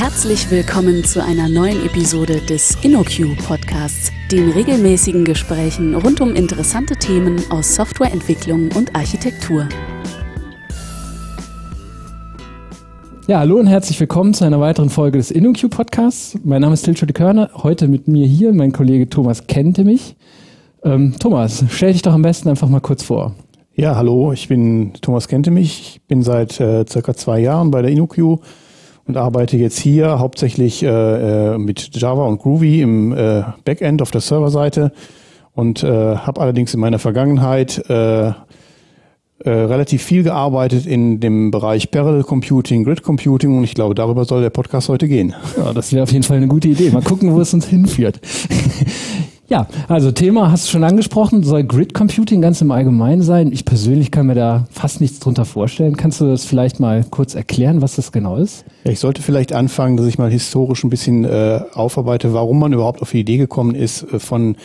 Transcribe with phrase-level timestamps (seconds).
[0.00, 6.94] Herzlich willkommen zu einer neuen Episode des InnoQ Podcasts, den regelmäßigen Gesprächen rund um interessante
[6.94, 9.68] Themen aus Softwareentwicklung und Architektur.
[13.26, 16.38] Ja, hallo und herzlich willkommen zu einer weiteren Folge des InnoQ Podcasts.
[16.44, 17.50] Mein Name ist Tilschute Körner.
[17.54, 20.14] Heute mit mir hier mein Kollege Thomas kennte mich.
[20.84, 23.34] Ähm, Thomas, stell dich doch am besten einfach mal kurz vor.
[23.74, 25.80] Ja, hallo, ich bin Thomas Kente mich.
[25.80, 28.38] Ich bin seit äh, circa zwei Jahren bei der InnoQ
[29.08, 34.10] und arbeite jetzt hier hauptsächlich äh, äh, mit Java und Groovy im äh, Backend auf
[34.10, 34.92] der Serverseite
[35.54, 38.34] und äh, habe allerdings in meiner Vergangenheit äh, äh,
[39.50, 44.42] relativ viel gearbeitet in dem Bereich Parallel Computing, Grid Computing und ich glaube, darüber soll
[44.42, 45.34] der Podcast heute gehen.
[45.56, 46.90] Ja, das wäre auf jeden Fall eine gute Idee.
[46.90, 48.20] Mal gucken, wo es uns hinführt.
[49.50, 53.50] Ja, also Thema hast du schon angesprochen, soll Grid Computing ganz im Allgemeinen sein.
[53.50, 55.96] Ich persönlich kann mir da fast nichts drunter vorstellen.
[55.96, 58.66] Kannst du das vielleicht mal kurz erklären, was das genau ist?
[58.84, 62.74] Ja, ich sollte vielleicht anfangen, dass ich mal historisch ein bisschen äh, aufarbeite, warum man
[62.74, 64.56] überhaupt auf die Idee gekommen ist, äh, von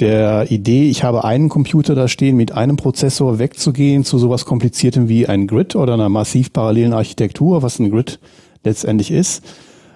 [0.00, 5.10] der Idee, ich habe einen Computer da stehen, mit einem Prozessor wegzugehen zu sowas kompliziertem
[5.10, 8.18] wie ein Grid oder einer massiv parallelen Architektur, was ein Grid
[8.64, 9.44] letztendlich ist.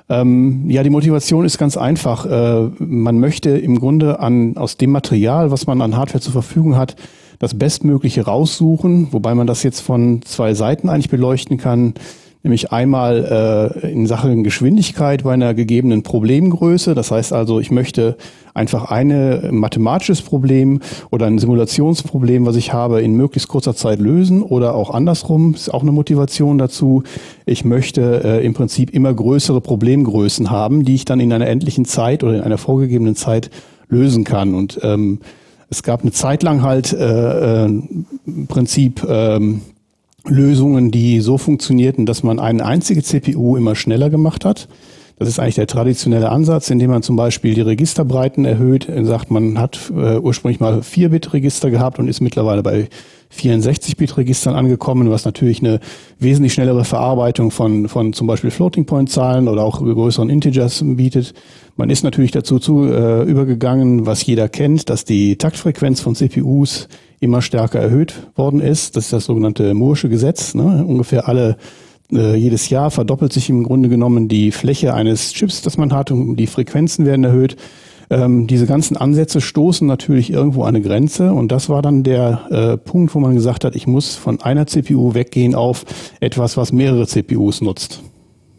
[0.08, 2.26] Ähm, ja, die Motivation ist ganz einfach.
[2.26, 6.76] Äh, man möchte im Grunde an, aus dem Material, was man an Hardware zur Verfügung
[6.76, 6.96] hat,
[7.38, 11.94] das Bestmögliche raussuchen, wobei man das jetzt von zwei Seiten eigentlich beleuchten kann
[12.44, 16.94] nämlich einmal äh, in Sachen Geschwindigkeit bei einer gegebenen Problemgröße.
[16.94, 18.16] Das heißt also, ich möchte
[18.52, 24.42] einfach eine mathematisches Problem oder ein Simulationsproblem, was ich habe, in möglichst kurzer Zeit lösen
[24.42, 27.02] oder auch andersrum, ist auch eine Motivation dazu.
[27.46, 31.86] Ich möchte äh, im Prinzip immer größere Problemgrößen haben, die ich dann in einer endlichen
[31.86, 33.50] Zeit oder in einer vorgegebenen Zeit
[33.88, 34.54] lösen kann.
[34.54, 35.20] Und ähm,
[35.70, 39.62] es gab eine Zeit lang halt äh, äh, im Prinzip ähm,
[40.26, 44.68] Lösungen, die so funktionierten, dass man eine einzige CPU immer schneller gemacht hat.
[45.16, 48.88] Das ist eigentlich der traditionelle Ansatz, indem man zum Beispiel die Registerbreiten erhöht.
[48.88, 52.88] Er sagt, man hat äh, ursprünglich mal 4-Bit-Register gehabt und ist mittlerweile bei
[53.32, 55.78] 64-Bit-Registern angekommen, was natürlich eine
[56.18, 61.32] wesentlich schnellere Verarbeitung von, von zum Beispiel Floating-Point-Zahlen oder auch größeren Integers bietet.
[61.76, 66.88] Man ist natürlich dazu zu, äh, übergegangen, was jeder kennt, dass die Taktfrequenz von CPUs
[67.24, 68.96] immer stärker erhöht worden ist.
[68.96, 70.54] Das ist das sogenannte Moore'sche Gesetz.
[70.54, 70.84] Ne?
[70.86, 71.56] Ungefähr alle
[72.12, 76.10] äh, jedes Jahr verdoppelt sich im Grunde genommen die Fläche eines Chips, das man hat,
[76.10, 77.56] und die Frequenzen werden erhöht.
[78.10, 82.42] Ähm, diese ganzen Ansätze stoßen natürlich irgendwo an eine Grenze und das war dann der
[82.50, 85.84] äh, Punkt, wo man gesagt hat, ich muss von einer CPU weggehen auf
[86.20, 88.02] etwas, was mehrere CPUs nutzt.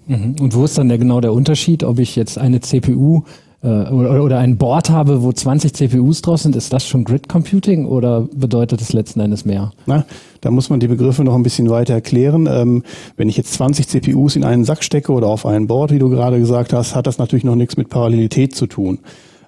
[0.08, 0.36] Mhm.
[0.40, 3.24] Und wo ist dann der, genau der Unterschied, ob ich jetzt eine CPU
[3.66, 7.88] äh, oder, ein Board habe, wo 20 CPUs draus sind, ist das schon Grid Computing
[7.88, 9.72] oder bedeutet es letzten Endes mehr?
[9.88, 10.06] Na,
[10.42, 12.48] da muss man die Begriffe noch ein bisschen weiter erklären.
[12.50, 12.84] Ähm,
[13.18, 16.10] wenn ich jetzt 20 CPUs in einen Sack stecke oder auf ein Board, wie du
[16.10, 19.00] gerade gesagt hast, hat das natürlich noch nichts mit Parallelität zu tun.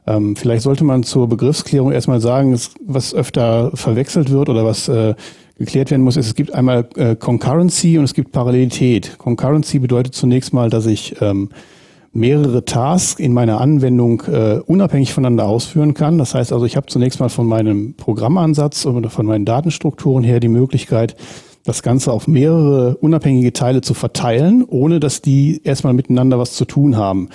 [0.07, 5.13] Ähm, vielleicht sollte man zur Begriffsklärung erstmal sagen, was öfter verwechselt wird oder was äh,
[5.59, 9.17] geklärt werden muss, ist, es gibt einmal äh, Concurrency und es gibt Parallelität.
[9.17, 11.49] Concurrency bedeutet zunächst mal, dass ich ähm,
[12.17, 16.17] mehrere Tasks in meiner Anwendung äh, unabhängig voneinander ausführen kann.
[16.17, 20.39] Das heißt also, ich habe zunächst mal von meinem Programmansatz oder von meinen Datenstrukturen her
[20.39, 21.15] die Möglichkeit,
[21.63, 26.65] das Ganze auf mehrere unabhängige Teile zu verteilen, ohne dass die erstmal miteinander was zu
[26.65, 27.29] tun haben.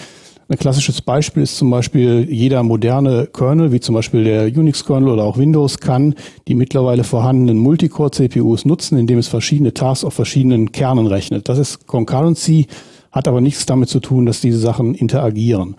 [0.48, 5.25] Ein klassisches Beispiel ist zum Beispiel jeder moderne Kernel, wie zum Beispiel der Unix-Kernel oder
[5.25, 6.15] auch Windows, kann
[6.48, 11.48] die mittlerweile vorhandenen Multicore-CPUs nutzen, indem es verschiedene Tasks auf verschiedenen Kernen rechnet.
[11.48, 12.66] Das ist Concurrency,
[13.12, 15.76] hat aber nichts damit zu tun, dass diese Sachen interagieren.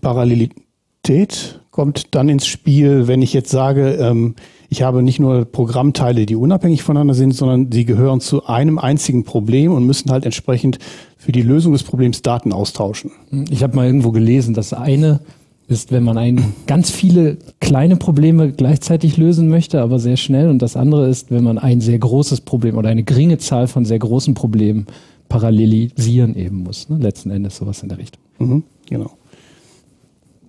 [0.00, 4.34] Parallelität kommt dann ins Spiel, wenn ich jetzt sage, ähm,
[4.68, 9.24] ich habe nicht nur Programmteile, die unabhängig voneinander sind, sondern sie gehören zu einem einzigen
[9.24, 10.78] Problem und müssen halt entsprechend
[11.16, 13.12] für die Lösung des Problems Daten austauschen.
[13.50, 15.20] Ich habe mal irgendwo gelesen, dass eine
[15.68, 20.48] ist, wenn man ein, ganz viele kleine Probleme gleichzeitig lösen möchte, aber sehr schnell.
[20.48, 23.84] Und das andere ist, wenn man ein sehr großes Problem oder eine geringe Zahl von
[23.84, 24.86] sehr großen Problemen
[25.28, 26.88] parallelisieren eben muss.
[26.88, 26.98] Ne?
[26.98, 28.22] Letzten Endes sowas in der Richtung.
[28.38, 29.10] Mhm, genau.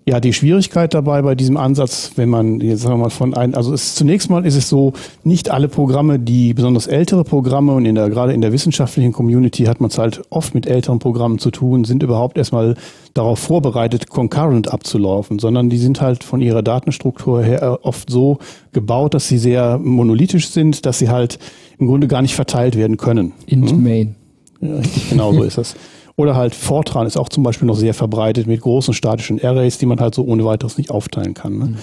[0.10, 3.54] Ja, die Schwierigkeit dabei bei diesem Ansatz, wenn man jetzt sagen wir mal von ein,
[3.54, 4.94] also es, zunächst mal ist es so,
[5.24, 9.66] nicht alle Programme, die besonders ältere Programme und in der, gerade in der wissenschaftlichen Community
[9.66, 12.74] hat man es halt oft mit älteren Programmen zu tun, sind überhaupt erstmal
[13.14, 18.40] darauf vorbereitet, concurrent abzulaufen, sondern die sind halt von ihrer Datenstruktur her oft so
[18.72, 21.38] gebaut, dass sie sehr monolithisch sind, dass sie halt
[21.78, 23.34] im Grunde gar nicht verteilt werden können.
[23.46, 23.84] Int hm?
[23.84, 24.16] main.
[24.62, 25.76] Richtig, genau so ist das.
[26.16, 29.86] Oder halt Fortran ist auch zum Beispiel noch sehr verbreitet mit großen statischen Arrays, die
[29.86, 31.58] man halt so ohne weiteres nicht aufteilen kann.
[31.58, 31.66] Ne?
[31.66, 31.78] Mhm.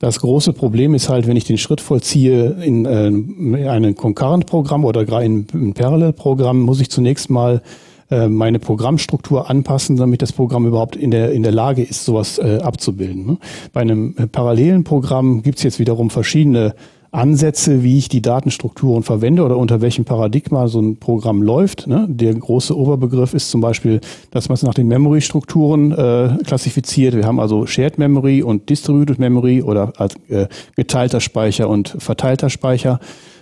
[0.00, 4.84] Das große Problem ist halt, wenn ich den Schritt vollziehe in, äh, in einem Concurrent-Programm
[4.84, 7.62] oder gerade in, in Parallel-Programm, muss ich zunächst mal
[8.10, 12.38] äh, meine Programmstruktur anpassen, damit das Programm überhaupt in der, in der Lage ist, sowas
[12.38, 13.26] äh, abzubilden.
[13.26, 13.38] Ne?
[13.72, 16.74] Bei einem äh, parallelen Programm gibt es jetzt wiederum verschiedene
[17.12, 21.86] Ansätze, wie ich die Datenstrukturen verwende oder unter welchem Paradigma so ein Programm läuft.
[21.86, 22.06] Ne?
[22.08, 27.16] Der große Oberbegriff ist zum Beispiel, dass man es nach den Memory-Strukturen äh, klassifiziert.
[27.16, 30.46] Wir haben also Shared Memory und Distributed Memory oder als äh,
[30.76, 33.00] geteilter Speicher und verteilter Speicher.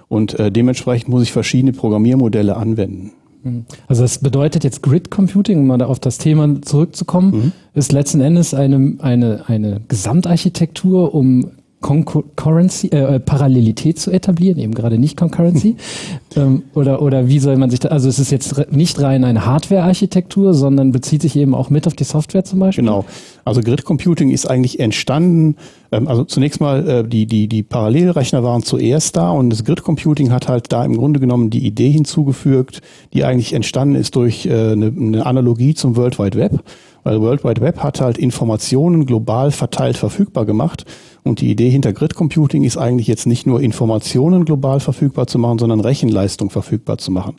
[0.09, 3.13] Und äh, dementsprechend muss ich verschiedene Programmiermodelle anwenden.
[3.43, 3.67] Mhm.
[3.87, 7.53] Also das bedeutet jetzt Grid Computing, um mal auf das Thema zurückzukommen, mhm.
[7.75, 11.51] ist letzten Endes eine, eine, eine Gesamtarchitektur, um
[11.81, 15.77] Concurrency, äh, Parallelität zu etablieren, eben gerade nicht Concurrency.
[16.37, 19.47] ähm, oder, oder wie soll man sich da, also es ist jetzt nicht rein eine
[19.47, 22.85] Hardware-Architektur, sondern bezieht sich eben auch mit auf die Software zum Beispiel?
[22.85, 23.05] Genau.
[23.45, 25.57] Also Grid Computing ist eigentlich entstanden,
[25.93, 29.85] ähm, also zunächst mal äh, die, die, die Parallelrechner waren zuerst da und das Grid
[29.85, 32.81] Computing hat halt da im Grunde genommen die Idee hinzugefügt,
[33.13, 36.61] die eigentlich entstanden ist durch äh, eine, eine Analogie zum World Wide Web.
[37.05, 40.85] Weil World Wide Web hat halt Informationen global verteilt verfügbar gemacht
[41.25, 45.39] und die Idee hinter Grid Computing ist eigentlich jetzt nicht nur Informationen global verfügbar zu
[45.39, 47.37] machen, sondern Rechenleistung verfügbar zu machen.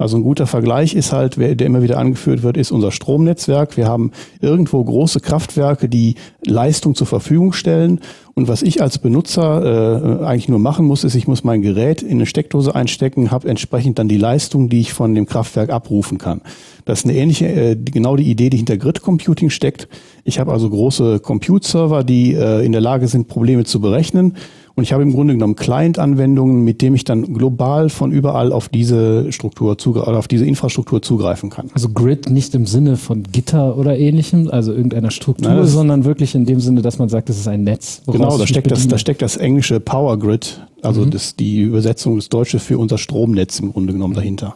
[0.00, 3.76] Also ein guter Vergleich ist halt, der immer wieder angeführt wird, ist unser Stromnetzwerk.
[3.76, 8.00] Wir haben irgendwo große Kraftwerke, die Leistung zur Verfügung stellen.
[8.32, 12.00] Und was ich als Benutzer äh, eigentlich nur machen muss, ist, ich muss mein Gerät
[12.00, 16.16] in eine Steckdose einstecken, habe entsprechend dann die Leistung, die ich von dem Kraftwerk abrufen
[16.16, 16.40] kann.
[16.86, 19.86] Das ist eine ähnliche, äh, genau die Idee, die hinter Grid Computing steckt.
[20.24, 24.36] Ich habe also große Compute-Server, die äh, in der Lage sind, Probleme zu berechnen.
[24.80, 28.70] Und ich habe im Grunde genommen Client-Anwendungen, mit dem ich dann global von überall auf
[28.70, 31.68] diese Struktur oder auf diese Infrastruktur zugreifen kann.
[31.74, 36.34] Also Grid nicht im Sinne von Gitter oder ähnlichem, also irgendeiner Struktur, Nein, sondern wirklich
[36.34, 38.00] in dem Sinne, dass man sagt, es ist ein Netz.
[38.06, 41.10] Genau, da steckt, das, da steckt das englische Power Grid, also mhm.
[41.10, 44.54] das, die Übersetzung des Deutsche für unser Stromnetz im Grunde genommen dahinter.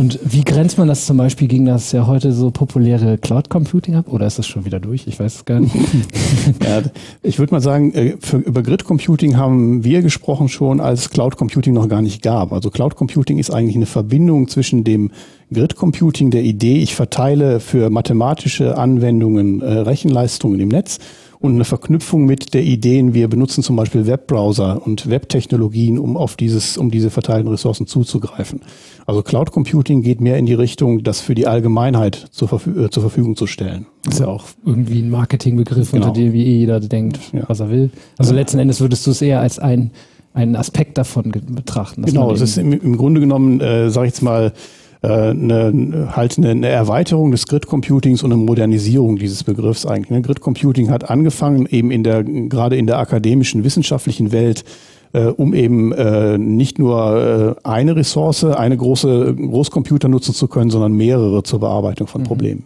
[0.00, 3.96] Und wie grenzt man das zum Beispiel gegen das ja heute so populäre Cloud Computing
[3.96, 4.06] ab?
[4.08, 5.06] Oder ist das schon wieder durch?
[5.06, 5.74] Ich weiß es gar nicht.
[6.64, 6.80] ja,
[7.22, 11.36] ich würde mal sagen, äh, für, über Grid Computing haben wir gesprochen schon, als Cloud
[11.36, 12.54] Computing noch gar nicht gab.
[12.54, 15.10] Also Cloud Computing ist eigentlich eine Verbindung zwischen dem
[15.52, 20.98] Grid Computing, der Idee, ich verteile für mathematische Anwendungen äh, Rechenleistungen im Netz
[21.40, 26.36] und eine Verknüpfung mit der Ideen, wir benutzen zum Beispiel Webbrowser und Webtechnologien, um auf
[26.36, 28.60] dieses, um diese verteilten Ressourcen zuzugreifen.
[29.06, 32.90] Also Cloud Computing geht mehr in die Richtung, das für die Allgemeinheit zur, Verfü äh,
[32.90, 33.86] zur Verfügung zu stellen.
[34.04, 36.08] Das ist ja auch irgendwie ein Marketingbegriff, genau.
[36.08, 37.44] unter dem wie jeder denkt, ja.
[37.48, 37.90] was er will.
[38.18, 39.92] Also letzten Endes würdest du es eher als ein,
[40.34, 42.02] einen Aspekt davon betrachten.
[42.02, 44.52] Genau, es ist im, im Grunde genommen, äh, sage ich jetzt mal,
[45.02, 50.10] eine, halt eine, eine Erweiterung des Grid Computings und eine Modernisierung dieses Begriffs eigentlich.
[50.10, 50.22] Ne?
[50.22, 54.64] Grid Computing hat angefangen eben in der gerade in der akademischen wissenschaftlichen Welt
[55.12, 60.70] äh, um eben äh, nicht nur äh, eine Ressource, eine große Großcomputer nutzen zu können,
[60.70, 62.26] sondern mehrere zur Bearbeitung von mhm.
[62.26, 62.64] Problemen.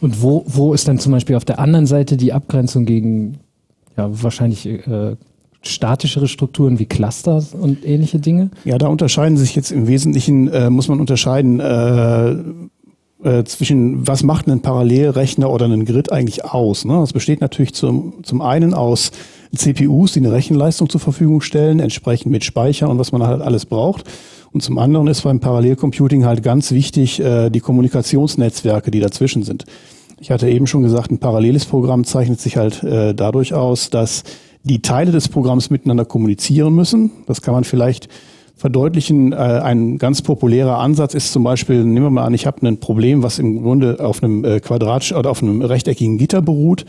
[0.00, 3.38] Und wo, wo ist dann zum Beispiel auf der anderen Seite die Abgrenzung gegen
[3.96, 5.16] ja, wahrscheinlich äh,
[5.68, 8.50] statischere Strukturen wie Cluster und ähnliche Dinge?
[8.64, 12.34] Ja, da unterscheiden sich jetzt im Wesentlichen, äh, muss man unterscheiden äh,
[13.24, 16.84] äh, zwischen, was macht ein Parallelrechner oder ein Grid eigentlich aus?
[16.84, 16.94] Ne?
[16.94, 19.12] Das besteht natürlich zum, zum einen aus
[19.54, 23.66] CPUs, die eine Rechenleistung zur Verfügung stellen, entsprechend mit Speicher und was man halt alles
[23.66, 24.04] braucht.
[24.52, 29.64] Und zum anderen ist beim Parallelcomputing halt ganz wichtig äh, die Kommunikationsnetzwerke, die dazwischen sind.
[30.20, 34.22] Ich hatte eben schon gesagt, ein paralleles Programm zeichnet sich halt äh, dadurch aus, dass
[34.64, 37.10] die Teile des Programms miteinander kommunizieren müssen.
[37.26, 38.08] Das kann man vielleicht
[38.56, 39.32] verdeutlichen.
[39.32, 42.80] Äh, ein ganz populärer Ansatz ist zum Beispiel, nehmen wir mal an, ich habe ein
[42.80, 46.86] Problem, was im Grunde auf einem äh, Quadrat oder auf einem rechteckigen Gitter beruht.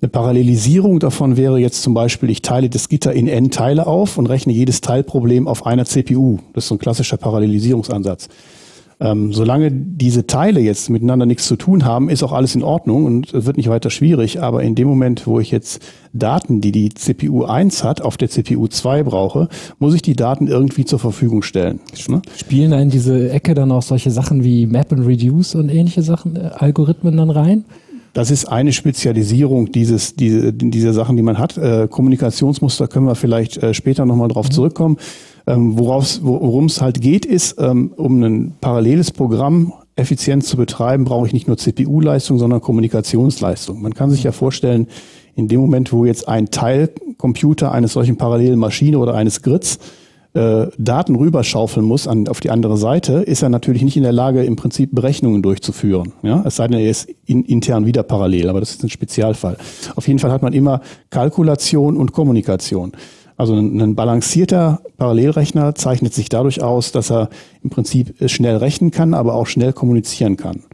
[0.00, 4.16] Eine Parallelisierung davon wäre jetzt zum Beispiel, ich teile das Gitter in n Teile auf
[4.16, 6.38] und rechne jedes Teilproblem auf einer CPU.
[6.52, 8.28] Das ist so ein klassischer Parallelisierungsansatz.
[9.00, 13.04] Ähm, solange diese Teile jetzt miteinander nichts zu tun haben, ist auch alles in Ordnung
[13.04, 14.42] und wird nicht weiter schwierig.
[14.42, 15.80] Aber in dem Moment, wo ich jetzt
[16.12, 20.48] Daten, die die CPU 1 hat, auf der CPU 2 brauche, muss ich die Daten
[20.48, 21.78] irgendwie zur Verfügung stellen.
[22.08, 22.22] Ne?
[22.36, 26.02] Spielen da in diese Ecke dann auch solche Sachen wie Map and Reduce und ähnliche
[26.02, 27.64] Sachen, äh, Algorithmen dann rein?
[28.14, 31.56] Das ist eine Spezialisierung dieses, diese, dieser Sachen, die man hat.
[31.56, 34.52] Äh, Kommunikationsmuster können wir vielleicht äh, später nochmal drauf mhm.
[34.52, 34.96] zurückkommen.
[35.48, 41.26] Ähm, worum es halt geht, ist, ähm, um ein paralleles Programm effizient zu betreiben, brauche
[41.26, 43.80] ich nicht nur CPU-Leistung, sondern Kommunikationsleistung.
[43.80, 44.88] Man kann sich ja vorstellen,
[45.36, 49.78] in dem Moment, wo jetzt ein Teilcomputer eines solchen parallelen Maschine oder eines Grids
[50.34, 54.12] äh, Daten rüberschaufeln muss an, auf die andere Seite, ist er natürlich nicht in der
[54.12, 56.12] Lage, im Prinzip Berechnungen durchzuführen.
[56.22, 56.42] Ja?
[56.44, 59.56] Es sei denn, er ist in, intern wieder parallel, aber das ist ein Spezialfall.
[59.96, 62.92] Auf jeden Fall hat man immer Kalkulation und Kommunikation.
[63.38, 67.30] Also ein balancierter Parallelrechner zeichnet sich dadurch aus, dass er
[67.62, 70.64] im Prinzip schnell rechnen kann, aber auch schnell kommunizieren kann.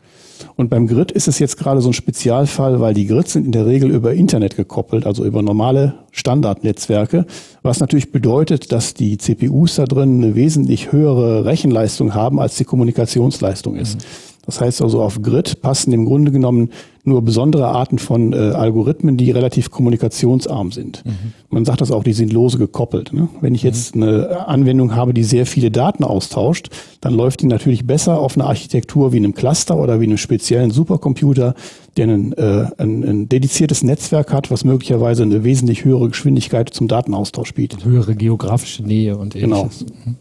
[0.57, 3.53] Und beim Grid ist es jetzt gerade so ein Spezialfall, weil die Grids sind in
[3.53, 7.27] der Regel über Internet gekoppelt, also über normale Standardnetzwerke,
[7.63, 12.65] was natürlich bedeutet, dass die CPUs da drin eine wesentlich höhere Rechenleistung haben, als die
[12.65, 13.97] Kommunikationsleistung ist.
[13.97, 14.34] Mhm.
[14.47, 16.71] Das heißt also, auf Grid passen im Grunde genommen
[17.07, 21.05] nur besondere Arten von äh, Algorithmen, die relativ kommunikationsarm sind.
[21.05, 21.33] Mhm.
[21.51, 23.13] Man sagt das auch, die sind lose gekoppelt.
[23.13, 23.29] Ne?
[23.43, 23.69] Wenn ich mhm.
[23.69, 26.71] jetzt eine Anwendung habe, die sehr viele Daten austauscht,
[27.03, 30.71] dann läuft die natürlich besser auf einer Architektur wie einem Cluster oder wie einem speziellen
[30.71, 31.55] Supercomputer,
[31.99, 36.89] der ein, äh, ein, ein dediziertes Netzwerk hat, was möglicherweise eine wesentlich höhere Geschwindigkeit zum
[36.89, 37.85] Datenaustausch bietet.
[37.85, 39.81] Höhere geografische Nähe und ähnliches.
[39.81, 39.93] Genau.
[40.07, 40.17] Mhm.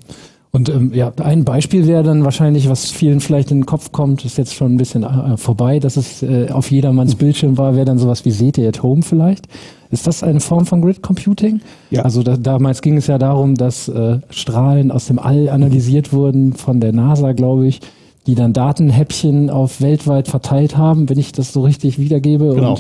[0.56, 4.24] Und ähm, ja, ein Beispiel wäre dann wahrscheinlich, was vielen vielleicht in den Kopf kommt,
[4.24, 7.86] ist jetzt schon ein bisschen äh, vorbei, dass es äh, auf jedermanns Bildschirm war, wäre
[7.86, 9.48] dann sowas wie SETI at Home vielleicht.
[9.90, 11.62] Ist das eine Form von Grid Computing?
[11.90, 12.04] Ja.
[12.04, 16.54] Also da, damals ging es ja darum, dass äh, Strahlen aus dem All analysiert wurden
[16.54, 17.80] von der NASA, glaube ich,
[18.28, 22.54] die dann Datenhäppchen auf weltweit verteilt haben, wenn ich das so richtig wiedergebe.
[22.54, 22.78] Genau.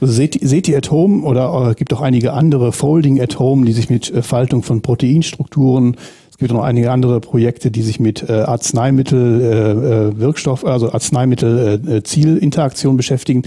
[0.00, 3.72] Also SETI, SETI at Home oder äh, gibt auch einige andere Folding at Home, die
[3.72, 5.96] sich mit äh, Faltung von Proteinstrukturen
[6.34, 10.90] es gibt noch einige andere Projekte, die sich mit äh, Arzneimittel, äh, äh, Wirkstoff, also
[10.90, 13.42] Arzneimittel, äh, äh, beschäftigen.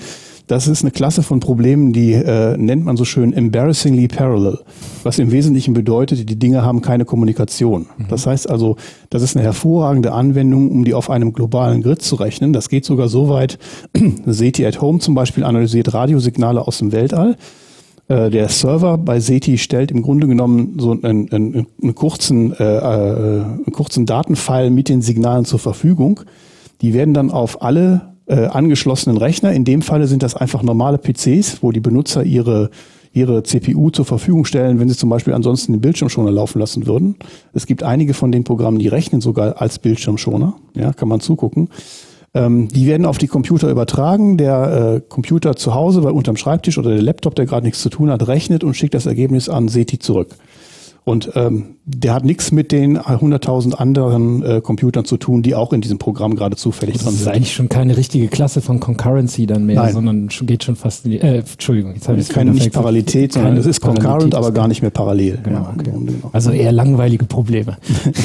[0.47, 4.59] Das ist eine Klasse von Problemen, die äh, nennt man so schön embarrassingly parallel,
[5.03, 7.87] was im Wesentlichen bedeutet, die Dinge haben keine Kommunikation.
[7.97, 8.05] Mhm.
[8.07, 8.77] Das heißt also,
[9.09, 12.53] das ist eine hervorragende Anwendung, um die auf einem globalen Grid zu rechnen.
[12.53, 13.59] Das geht sogar so weit,
[14.25, 17.35] SETI at Home zum Beispiel analysiert Radiosignale aus dem Weltall
[18.07, 23.39] äh, der Server bei SETI stellt im Grunde genommen so einen, einen, einen kurzen, äh,
[23.39, 26.21] äh, kurzen Datenfile mit den Signalen zur Verfügung.
[26.81, 30.97] Die werden dann auf alle äh, angeschlossenen Rechner, in dem Falle sind das einfach normale
[30.97, 32.69] PCs, wo die Benutzer ihre
[33.13, 37.15] ihre CPU zur Verfügung stellen, wenn sie zum Beispiel ansonsten den Bildschirmschoner laufen lassen würden.
[37.53, 40.55] Es gibt einige von den Programmen, die rechnen sogar als Bildschirmschoner.
[40.75, 41.69] Ja, kann man zugucken.
[42.33, 44.37] Ähm, die werden auf die Computer übertragen.
[44.37, 47.89] Der äh, Computer zu Hause bei unterm Schreibtisch oder der Laptop, der gerade nichts zu
[47.89, 50.35] tun hat, rechnet und schickt das Ergebnis an SETI zurück.
[51.07, 55.71] Und ähm, der hat nichts mit den 100.000 anderen äh, Computern zu tun, die auch
[55.71, 57.13] in diesem Programm gerade zufällig dran sind.
[57.13, 59.93] Das ist eigentlich schon keine richtige Klasse von Concurrency dann mehr, Nein.
[59.93, 63.55] sondern geht schon fast in die, äh, Entschuldigung, jetzt habe ich keine nicht Parallelität, sondern
[63.55, 65.39] es ist concurrent, aber gar nicht mehr parallel.
[65.45, 65.91] Genau, ja, okay.
[65.91, 66.29] genau.
[66.33, 67.77] Also eher langweilige Probleme.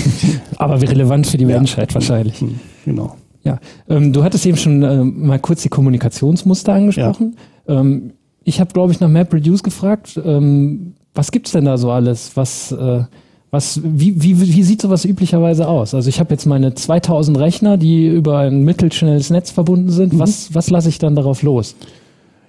[0.56, 1.58] aber relevant für die ja.
[1.58, 2.40] Menschheit wahrscheinlich.
[2.40, 3.14] Hm, genau.
[3.44, 3.58] Ja,
[3.88, 7.36] ähm, du hattest eben schon äh, mal kurz die Kommunikationsmuster angesprochen.
[7.66, 7.80] Ja.
[7.80, 8.12] Ähm,
[8.44, 10.20] ich habe, glaube ich, nach MapReduce gefragt.
[10.24, 12.32] Ähm, was gibt's denn da so alles?
[12.36, 13.02] Was, äh,
[13.50, 15.94] was, wie, wie, wie sieht sowas üblicherweise aus?
[15.94, 20.14] Also ich habe jetzt meine 2000 Rechner, die über ein mittelschnelles Netz verbunden sind.
[20.14, 20.18] Mhm.
[20.18, 21.76] Was, was lasse ich dann darauf los?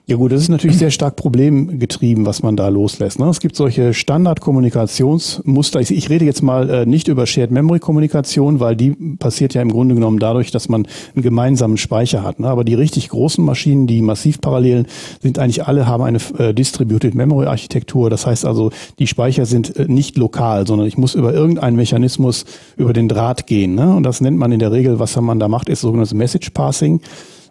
[0.06, 3.20] Ja gut, das ist natürlich sehr stark problemgetrieben, was man da loslässt.
[3.20, 3.30] Ne?
[3.30, 5.80] Es gibt solche Standard-Kommunikationsmuster.
[5.80, 9.62] Ich, ich, rede jetzt mal äh, nicht über Shared Memory Kommunikation, weil die passiert ja
[9.62, 12.42] im Grunde genommen dadurch, dass man einen gemeinsamen Speicher hat.
[12.42, 12.48] Ne?
[12.48, 14.88] Aber die richtig großen Maschinen, die massiv parallelen,
[15.22, 18.10] sind eigentlich alle haben eine äh, Distributed Memory Architektur.
[18.10, 22.44] Das heißt also, die Speicher sind äh, nicht lokal, sondern ich muss über irgendeinen Mechanismus
[22.76, 23.76] über den Draht gehen.
[23.76, 23.96] Ne?
[23.96, 27.00] Und das nennt man in der Regel, was man da macht, ist sogenanntes Message Passing.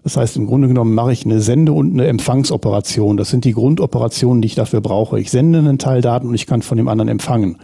[0.05, 3.17] Das heißt, im Grunde genommen mache ich eine Sende- und eine Empfangsoperation.
[3.17, 5.21] Das sind die Grundoperationen, die ich dafür brauche.
[5.21, 7.59] Ich sende einen Teil Daten und ich kann von dem anderen empfangen.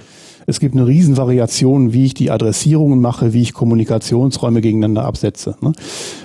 [0.48, 5.56] Es gibt eine Riesenvariation, wie ich die Adressierungen mache, wie ich Kommunikationsräume gegeneinander absetze.
[5.60, 5.72] Ne?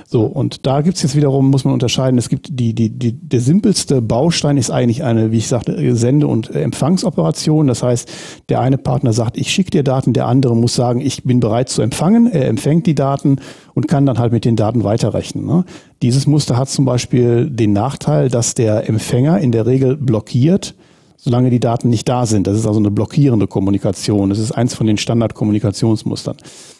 [0.07, 3.41] So, und da gibt's jetzt wiederum, muss man unterscheiden, es gibt die, die, die, der
[3.41, 7.67] simpelste Baustein ist eigentlich eine, wie ich sagte, Sende- und Empfangsoperation.
[7.67, 8.09] Das heißt,
[8.47, 11.67] der eine Partner sagt, ich schicke dir Daten, der andere muss sagen, ich bin bereit
[11.67, 13.39] zu empfangen, er empfängt die Daten
[13.73, 15.45] und kann dann halt mit den Daten weiterrechnen.
[15.45, 15.65] Ne?
[16.01, 20.75] Dieses Muster hat zum Beispiel den Nachteil, dass der Empfänger in der Regel blockiert,
[21.23, 22.47] solange die Daten nicht da sind.
[22.47, 24.29] Das ist also eine blockierende Kommunikation.
[24.29, 26.35] Das ist eins von den Standardkommunikationsmustern.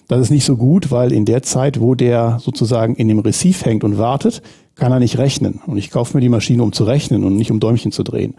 [0.09, 3.63] Das ist nicht so gut, weil in der Zeit, wo der sozusagen in dem Receive
[3.63, 4.41] hängt und wartet,
[4.75, 5.61] kann er nicht rechnen.
[5.65, 8.33] Und ich kaufe mir die Maschine, um zu rechnen und nicht um Däumchen zu drehen.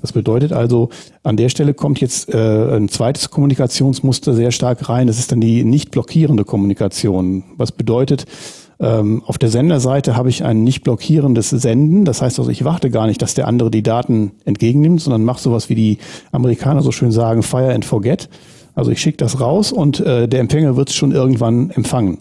[0.00, 0.88] Das bedeutet also,
[1.22, 5.08] an der Stelle kommt jetzt äh, ein zweites Kommunikationsmuster sehr stark rein.
[5.08, 7.44] Das ist dann die nicht blockierende Kommunikation.
[7.58, 8.24] Was bedeutet,
[8.80, 12.04] ähm, auf der Senderseite habe ich ein nicht blockierendes Senden.
[12.04, 15.42] Das heißt also, ich warte gar nicht, dass der andere die Daten entgegennimmt, sondern mache
[15.42, 15.98] sowas, wie die
[16.32, 18.28] Amerikaner so schön sagen, fire and forget.
[18.74, 22.18] Also ich schicke das raus und äh, der Empfänger wird es schon irgendwann empfangen.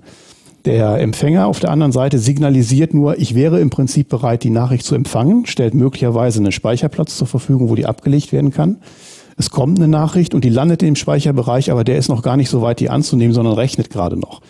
[0.66, 4.86] Der Empfänger auf der anderen Seite signalisiert nur, ich wäre im Prinzip bereit, die Nachricht
[4.86, 8.78] zu empfangen, stellt möglicherweise einen Speicherplatz zur Verfügung, wo die abgelegt werden kann.
[9.38, 12.50] Es kommt eine Nachricht und die landet im Speicherbereich, aber der ist noch gar nicht
[12.50, 14.42] so weit, die anzunehmen, sondern rechnet gerade noch.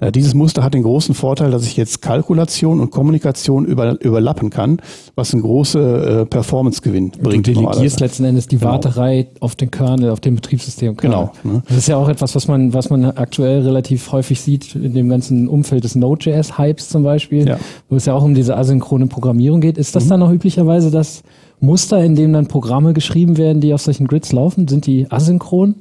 [0.00, 4.50] Äh, dieses Muster hat den großen Vorteil, dass ich jetzt Kalkulation und Kommunikation über, überlappen
[4.50, 4.80] kann,
[5.14, 7.46] was einen großen äh, Performance-Gewinn bringt.
[7.46, 8.72] Du delegierst letzten Endes die genau.
[8.72, 10.96] Warterei auf den Kernel, auf dem Betriebssystem.
[10.96, 11.32] Genau.
[11.42, 11.62] Ne?
[11.68, 15.08] Das ist ja auch etwas, was man, was man aktuell relativ häufig sieht in dem
[15.08, 17.58] ganzen Umfeld des Node.js-Hypes zum Beispiel, ja.
[17.88, 19.78] wo es ja auch um diese asynchrone Programmierung geht.
[19.78, 20.08] Ist das mhm.
[20.10, 21.22] dann auch üblicherweise das
[21.60, 24.66] Muster, in dem dann Programme geschrieben werden, die auf solchen Grids laufen?
[24.66, 25.76] Sind die asynchron?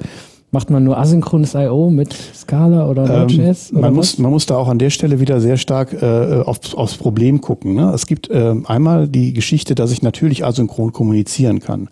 [0.51, 1.91] Macht man nur asynchrones I.O.
[1.91, 3.71] mit Scala oder Node.js?
[3.71, 6.73] Ähm, man, muss, man muss da auch an der Stelle wieder sehr stark äh, auf,
[6.73, 7.75] aufs Problem gucken.
[7.75, 7.91] Ne?
[7.93, 11.87] Es gibt äh, einmal die Geschichte, dass ich natürlich asynchron kommunizieren kann.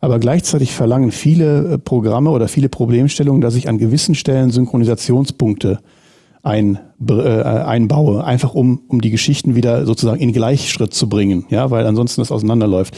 [0.00, 5.78] Aber gleichzeitig verlangen viele äh, Programme oder viele Problemstellungen, dass ich an gewissen Stellen Synchronisationspunkte
[6.42, 11.70] ein, äh, einbaue, einfach um, um die Geschichten wieder sozusagen in Gleichschritt zu bringen, ja,
[11.70, 12.96] weil ansonsten das auseinanderläuft.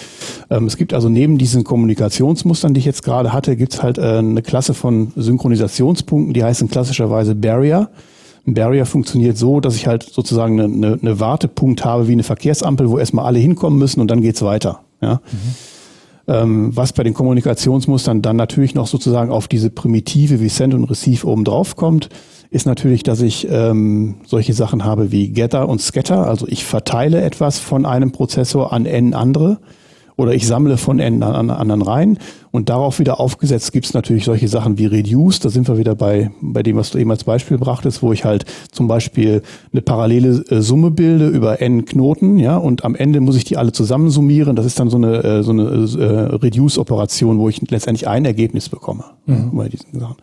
[0.49, 3.99] Ähm, es gibt also neben diesen Kommunikationsmustern, die ich jetzt gerade hatte, gibt es halt
[3.99, 7.91] äh, eine Klasse von Synchronisationspunkten, die heißen klassischerweise Barrier.
[8.47, 12.25] Ein Barrier funktioniert so, dass ich halt sozusagen eine, eine, eine Wartepunkt habe wie eine
[12.25, 14.81] Verkehrsampel, wo erstmal alle hinkommen müssen und dann geht's weiter.
[15.01, 15.15] Ja.
[15.15, 15.55] Mhm.
[16.29, 20.85] Ähm, was bei den Kommunikationsmustern dann natürlich noch sozusagen auf diese Primitive wie Send und
[20.85, 22.09] Receive oben drauf kommt
[22.53, 26.29] ist natürlich, dass ich ähm, solche Sachen habe wie Getter und Scatter.
[26.29, 29.59] Also ich verteile etwas von einem Prozessor an n andere
[30.17, 32.19] oder ich sammle von n an anderen rein
[32.51, 35.41] und darauf wieder aufgesetzt gibt es natürlich solche Sachen wie Reduce.
[35.41, 38.25] Da sind wir wieder bei, bei dem, was du eben als Beispiel brachtest, wo ich
[38.25, 39.43] halt zum Beispiel
[39.73, 43.57] eine parallele äh, Summe bilde über n Knoten, ja, und am Ende muss ich die
[43.57, 44.55] alle zusammensummieren.
[44.55, 48.69] Das ist dann so eine, äh, so eine äh, Reduce-Operation, wo ich letztendlich ein Ergebnis
[48.69, 49.51] bekomme mhm.
[49.55, 50.17] bei diesen Sachen.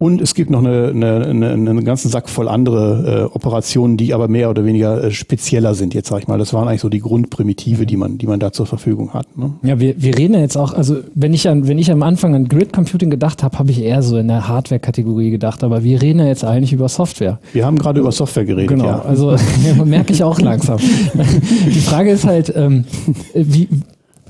[0.00, 4.14] Und es gibt noch eine, eine, eine, einen ganzen Sack voll andere äh, Operationen, die
[4.14, 5.92] aber mehr oder weniger äh, spezieller sind.
[5.92, 8.52] Jetzt sage ich mal, das waren eigentlich so die Grundprimitive, die man, die man da
[8.52, 9.26] zur Verfügung hat.
[9.36, 9.54] Ne?
[9.64, 12.36] Ja, wir, wir reden ja jetzt auch, also wenn ich an, wenn ich am Anfang
[12.36, 15.64] an Grid Computing gedacht habe, habe ich eher so in der Hardware-Kategorie gedacht.
[15.64, 17.40] Aber wir reden ja jetzt eigentlich über Software.
[17.52, 18.68] Wir haben gerade über Software geredet.
[18.68, 19.02] Genau, ja.
[19.02, 19.34] also
[19.84, 20.78] merke ich auch langsam.
[21.66, 22.84] die Frage ist halt, ähm,
[23.34, 23.68] wie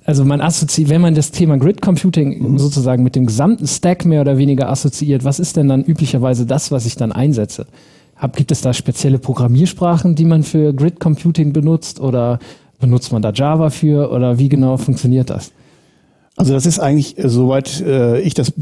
[0.08, 2.58] also man assoziiert, wenn man das Thema Grid Computing mhm.
[2.58, 6.72] sozusagen mit dem gesamten Stack mehr oder weniger assoziiert, was ist denn dann üblicherweise das,
[6.72, 7.66] was ich dann einsetze?
[8.16, 12.38] Hab, gibt es da spezielle Programmiersprachen, die man für Grid Computing benutzt oder
[12.80, 15.52] benutzt man da Java für oder wie genau funktioniert das?
[16.38, 18.52] Also das ist eigentlich, äh, soweit äh, ich das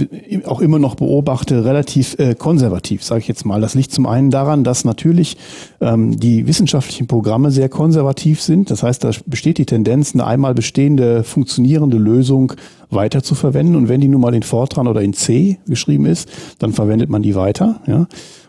[0.46, 3.60] auch immer noch beobachte, relativ äh, konservativ, sage ich jetzt mal.
[3.60, 5.36] Das liegt zum einen daran, dass natürlich
[5.82, 8.70] ähm, die wissenschaftlichen Programme sehr konservativ sind.
[8.70, 12.54] Das heißt, da besteht die Tendenz, eine einmal bestehende, funktionierende Lösung
[12.88, 13.76] weiter zu verwenden.
[13.76, 17.22] Und wenn die nun mal in Fortran oder in C geschrieben ist, dann verwendet man
[17.22, 17.80] die weiter.
[17.86, 18.06] Ja.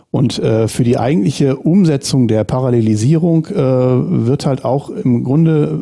[0.09, 5.79] Und äh, für die eigentliche Umsetzung der Parallelisierung äh, wird halt auch im Grunde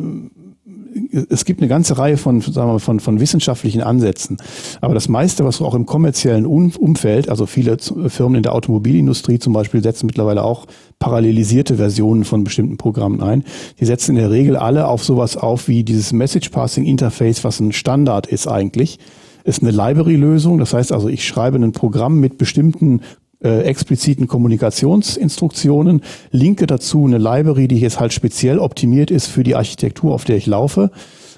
[1.30, 4.38] es gibt eine ganze Reihe von, sagen wir, von, von wissenschaftlichen Ansätzen.
[4.80, 9.52] Aber das meiste, was auch im kommerziellen Umfeld, also viele Firmen in der Automobilindustrie zum
[9.52, 10.66] Beispiel setzen mittlerweile auch
[10.98, 13.44] parallelisierte Versionen von bestimmten Programmen ein.
[13.80, 17.60] Die setzen in der Regel alle auf sowas auf wie dieses Message Passing Interface, was
[17.60, 18.98] ein Standard ist eigentlich
[19.46, 20.58] ist eine Library-Lösung.
[20.58, 23.02] Das heißt also, ich schreibe ein Programm mit bestimmten
[23.46, 29.54] äh, expliziten Kommunikationsinstruktionen, linke dazu eine Library, die jetzt halt speziell optimiert ist für die
[29.54, 30.90] Architektur, auf der ich laufe.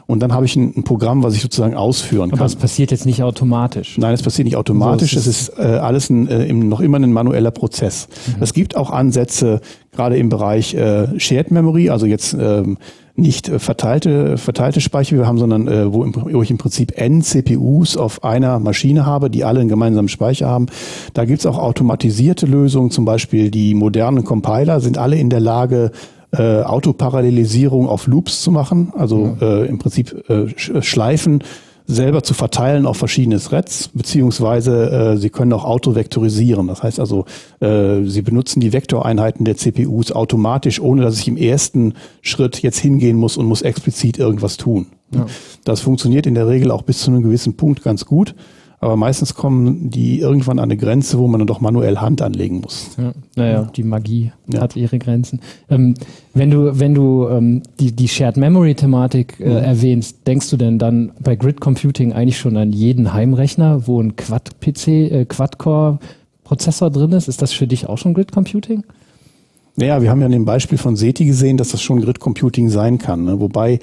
[0.07, 2.39] Und dann habe ich ein, ein, Programm, was ich sozusagen ausführen kann.
[2.39, 3.99] Aber es passiert jetzt nicht automatisch.
[3.99, 5.13] Nein, es passiert nicht automatisch.
[5.13, 8.09] So, es ist, ist äh, alles ein, äh, noch immer ein manueller Prozess.
[8.27, 8.43] Mhm.
[8.43, 9.61] Es gibt auch Ansätze,
[9.93, 12.79] gerade im Bereich äh, Shared Memory, also jetzt ähm,
[13.19, 17.23] nicht äh, verteilte, verteilte Speicher haben, sondern äh, wo, im, wo ich im Prinzip n
[17.23, 20.67] CPUs auf einer Maschine habe, die alle einen gemeinsamen Speicher haben.
[21.15, 25.91] Da gibt's auch automatisierte Lösungen, zum Beispiel die modernen Compiler sind alle in der Lage,
[26.31, 29.63] äh, Autoparallelisierung auf Loops zu machen, also ja.
[29.63, 30.47] äh, im Prinzip äh,
[30.83, 31.43] Schleifen
[31.91, 36.67] selber zu verteilen auf verschiedene Threads, beziehungsweise äh, Sie können auch autovektorisieren.
[36.67, 37.25] Das heißt also,
[37.61, 42.79] äh, Sie benutzen die Vektoreinheiten der CPUs automatisch, ohne dass ich im ersten Schritt jetzt
[42.79, 44.87] hingehen muss und muss explizit irgendwas tun.
[45.15, 45.25] Ja.
[45.65, 48.35] Das funktioniert in der Regel auch bis zu einem gewissen Punkt ganz gut.
[48.81, 52.61] Aber meistens kommen die irgendwann an eine Grenze, wo man dann doch manuell Hand anlegen
[52.61, 52.91] muss.
[52.97, 54.61] Ja, naja, die Magie ja.
[54.61, 55.41] hat ihre Grenzen.
[55.69, 55.95] Ähm,
[56.33, 59.57] wenn du, wenn du ähm, die, die Shared Memory Thematik äh, mhm.
[59.57, 64.15] erwähnst, denkst du denn dann bei Grid Computing eigentlich schon an jeden Heimrechner, wo ein
[64.15, 67.27] Quad-PC, äh, Quad-Core-Prozessor drin ist?
[67.27, 68.85] Ist das für dich auch schon Grid Computing?
[69.75, 72.69] Naja, wir haben ja in dem Beispiel von SETI gesehen, dass das schon Grid Computing
[72.69, 73.25] sein kann.
[73.25, 73.41] Ne?
[73.41, 73.81] Wobei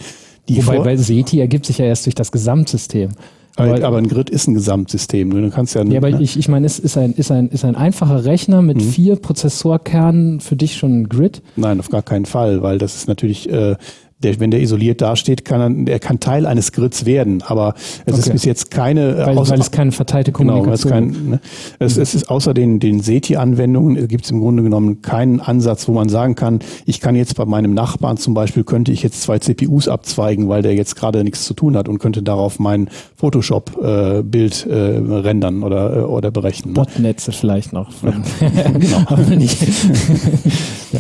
[0.47, 3.09] die Wobei bei SETI ergibt sich ja erst durch das Gesamtsystem.
[3.57, 5.29] Aber, aber, ein Grid ist ein Gesamtsystem.
[5.29, 6.21] Du kannst ja, ja, aber ne?
[6.21, 8.81] ich, ich meine, ist, ist, ein, ist, ein, ist ein einfacher Rechner mit mhm.
[8.81, 11.41] vier Prozessorkernen für dich schon ein Grid?
[11.55, 13.77] Nein, auf gar keinen Fall, weil das ist natürlich äh,
[14.25, 18.13] der, wenn der isoliert dasteht, kann er, er kann Teil eines Grids werden, aber es
[18.13, 18.19] okay.
[18.19, 21.39] ist bis jetzt keine, weil, außer, weil es keine verteilte Kommunikation genau, es, kein, ne,
[21.79, 22.01] es, mhm.
[22.01, 26.09] es ist außer den, den SETI-Anwendungen gibt es im Grunde genommen keinen Ansatz, wo man
[26.09, 29.87] sagen kann, ich kann jetzt bei meinem Nachbarn zum Beispiel, könnte ich jetzt zwei CPUs
[29.87, 34.95] abzweigen, weil der jetzt gerade nichts zu tun hat und könnte darauf mein Photoshop-Bild äh,
[34.95, 36.73] äh, rendern oder, äh, oder berechnen.
[36.73, 36.79] Ne?
[36.79, 37.91] Botnetze vielleicht noch.
[38.75, 39.05] Genau.
[40.91, 40.99] ja.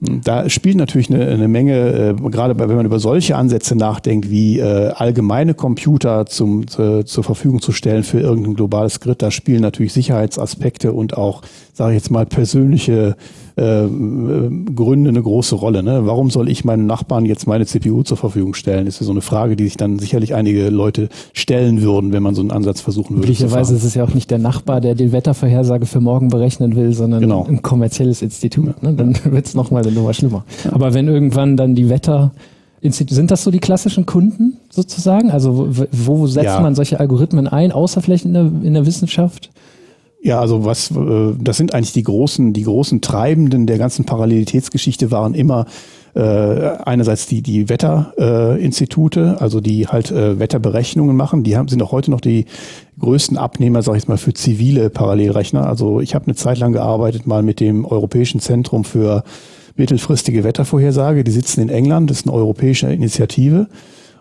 [0.00, 4.60] Da spielt natürlich eine, eine Menge, äh, gerade wenn man über solche Ansätze nachdenkt, wie
[4.60, 9.60] äh, allgemeine Computer zum, äh, zur Verfügung zu stellen für irgendein globales Grid, da spielen
[9.60, 13.16] natürlich Sicherheitsaspekte und auch, sage ich jetzt mal, persönliche
[13.58, 13.88] äh,
[14.74, 15.82] Gründe eine große Rolle.
[15.82, 16.06] Ne?
[16.06, 18.86] Warum soll ich meinem Nachbarn jetzt meine CPU zur Verfügung stellen?
[18.86, 22.34] Ist ja so eine Frage, die sich dann sicherlich einige Leute stellen würden, wenn man
[22.34, 23.26] so einen Ansatz versuchen würde.
[23.26, 26.92] Möglicherweise ist es ja auch nicht der Nachbar, der die Wettervorhersage für morgen berechnen will,
[26.92, 27.44] sondern genau.
[27.46, 28.82] ein kommerzielles Institut.
[28.82, 28.94] Ne?
[28.94, 30.44] Dann wird es nochmal eine Nummer schlimmer.
[30.64, 30.72] Ja.
[30.72, 32.32] Aber wenn irgendwann dann die Wetter
[32.80, 35.32] sind das so die klassischen Kunden sozusagen?
[35.32, 36.60] Also wo setzt ja.
[36.60, 39.50] man solche Algorithmen ein, außer vielleicht in der, in der Wissenschaft?
[40.20, 45.10] Ja, also was, äh, das sind eigentlich die großen, die großen Treibenden der ganzen Parallelitätsgeschichte
[45.10, 45.66] waren immer
[46.14, 46.20] äh,
[46.84, 51.44] einerseits die, die Wetterinstitute, äh, also die halt äh, Wetterberechnungen machen.
[51.44, 52.46] Die haben, sind auch heute noch die
[52.98, 55.66] größten Abnehmer, sag ich jetzt mal, für zivile Parallelrechner.
[55.66, 59.22] Also ich habe eine Zeit lang gearbeitet mal mit dem Europäischen Zentrum für
[59.76, 61.22] mittelfristige Wettervorhersage.
[61.22, 63.68] Die sitzen in England, das ist eine europäische Initiative.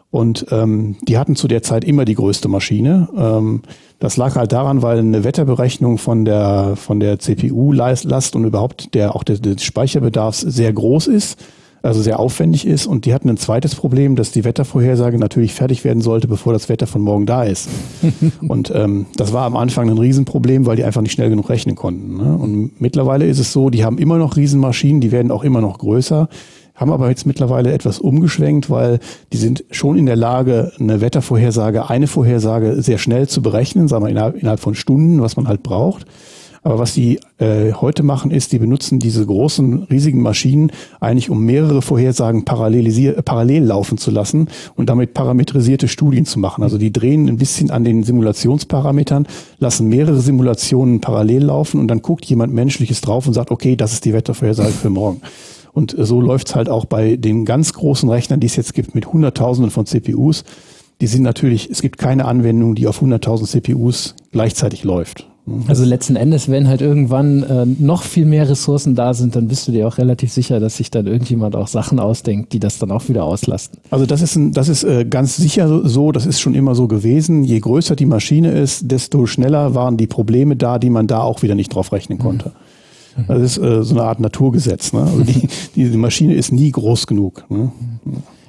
[0.09, 3.09] Und ähm, die hatten zu der Zeit immer die größte Maschine.
[3.17, 3.61] Ähm,
[3.99, 9.15] das lag halt daran, weil eine Wetterberechnung von der, von der CPU-Last und überhaupt der,
[9.15, 11.39] auch des, des Speicherbedarfs sehr groß ist,
[11.81, 12.87] also sehr aufwendig ist.
[12.87, 16.69] Und die hatten ein zweites Problem, dass die Wettervorhersage natürlich fertig werden sollte, bevor das
[16.69, 17.67] Wetter von morgen da ist.
[18.47, 21.75] und ähm, das war am Anfang ein Riesenproblem, weil die einfach nicht schnell genug rechnen
[21.75, 22.15] konnten.
[22.17, 22.37] Ne?
[22.37, 25.79] Und mittlerweile ist es so, die haben immer noch Riesenmaschinen, die werden auch immer noch
[25.79, 26.29] größer
[26.77, 28.99] haben aber jetzt mittlerweile etwas umgeschwenkt, weil
[29.33, 34.05] die sind schon in der Lage, eine Wettervorhersage, eine Vorhersage sehr schnell zu berechnen, sagen
[34.05, 36.05] wir innerhalb, innerhalb von Stunden, was man halt braucht.
[36.63, 41.45] Aber was die äh, heute machen, ist, die benutzen diese großen, riesigen Maschinen eigentlich, um
[41.45, 46.63] mehrere Vorhersagen parallel laufen zu lassen und damit parametrisierte Studien zu machen.
[46.63, 49.27] Also die drehen ein bisschen an den Simulationsparametern,
[49.59, 53.93] lassen mehrere Simulationen parallel laufen und dann guckt jemand Menschliches drauf und sagt, okay, das
[53.93, 55.21] ist die Wettervorhersage für morgen.
[55.73, 59.11] Und so läuft's halt auch bei den ganz großen Rechnern, die es jetzt gibt, mit
[59.13, 60.43] Hunderttausenden von CPUs.
[61.01, 65.27] Die sind natürlich, es gibt keine Anwendung, die auf 100.000 CPUs gleichzeitig läuft.
[65.67, 69.65] Also letzten Endes, wenn halt irgendwann äh, noch viel mehr Ressourcen da sind, dann bist
[69.67, 72.91] du dir auch relativ sicher, dass sich dann irgendjemand auch Sachen ausdenkt, die das dann
[72.91, 73.79] auch wieder auslasten.
[73.89, 76.89] Also das ist, ein, das ist äh, ganz sicher so, das ist schon immer so
[76.89, 77.45] gewesen.
[77.45, 81.43] Je größer die Maschine ist, desto schneller waren die Probleme da, die man da auch
[81.43, 82.49] wieder nicht drauf rechnen konnte.
[82.49, 82.66] Mhm.
[83.27, 84.93] Das ist äh, so eine Art Naturgesetz.
[84.93, 85.01] Ne?
[85.01, 87.45] Also die, die Maschine ist nie groß genug.
[87.49, 87.71] Ne?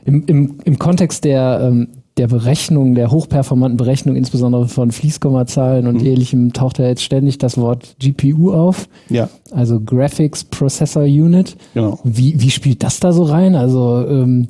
[0.05, 6.01] Im, im, Im Kontext der, ähm, der Berechnung, der hochperformanten Berechnung, insbesondere von Fließkommazahlen und
[6.01, 6.07] mhm.
[6.07, 8.89] ähnlichem, taucht ja jetzt ständig das Wort GPU auf.
[9.09, 9.29] Ja.
[9.53, 11.57] Also Graphics Processor Unit.
[11.75, 11.99] Genau.
[12.05, 13.55] Wie, wie spielt das da so rein?
[13.55, 14.49] Also ähm,